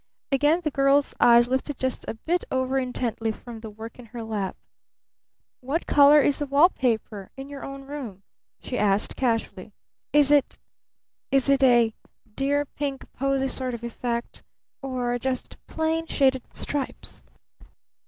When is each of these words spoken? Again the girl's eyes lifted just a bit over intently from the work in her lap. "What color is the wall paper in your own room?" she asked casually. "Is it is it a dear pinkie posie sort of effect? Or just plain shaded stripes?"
Again 0.31 0.61
the 0.63 0.71
girl's 0.71 1.13
eyes 1.19 1.47
lifted 1.47 1.77
just 1.77 2.05
a 2.07 2.15
bit 2.15 2.43
over 2.49 2.79
intently 2.79 3.31
from 3.31 3.59
the 3.59 3.69
work 3.69 3.99
in 3.99 4.05
her 4.05 4.23
lap. 4.23 4.57
"What 5.59 5.85
color 5.85 6.19
is 6.21 6.39
the 6.39 6.47
wall 6.47 6.69
paper 6.71 7.29
in 7.37 7.49
your 7.49 7.63
own 7.63 7.83
room?" 7.83 8.23
she 8.63 8.79
asked 8.79 9.15
casually. 9.15 9.73
"Is 10.11 10.31
it 10.31 10.57
is 11.29 11.49
it 11.49 11.61
a 11.61 11.93
dear 12.35 12.65
pinkie 12.65 13.05
posie 13.15 13.47
sort 13.47 13.75
of 13.75 13.83
effect? 13.83 14.41
Or 14.81 15.19
just 15.19 15.57
plain 15.67 16.07
shaded 16.07 16.41
stripes?" 16.55 17.23